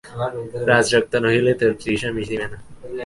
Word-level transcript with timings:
রাজরক্ত 0.71 1.13
নহিলে 1.23 1.53
তোর 1.59 1.71
তৃষা 1.81 2.09
মিটিবে 2.15 2.45
না? 2.51 2.57